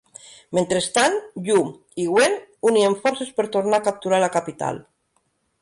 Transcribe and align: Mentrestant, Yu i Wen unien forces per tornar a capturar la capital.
Mentrestant, 0.57 1.17
Yu 1.49 1.59
i 2.05 2.07
Wen 2.15 2.39
unien 2.71 2.97
forces 3.05 3.33
per 3.39 3.49
tornar 3.57 3.81
a 3.83 3.87
capturar 3.91 4.23
la 4.25 4.35
capital. 4.41 4.85